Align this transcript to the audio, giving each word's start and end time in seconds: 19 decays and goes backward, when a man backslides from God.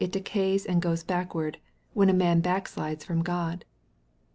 19 0.01 0.09
decays 0.23 0.65
and 0.65 0.81
goes 0.81 1.03
backward, 1.03 1.59
when 1.93 2.09
a 2.09 2.11
man 2.11 2.41
backslides 2.41 3.03
from 3.03 3.21
God. 3.21 3.65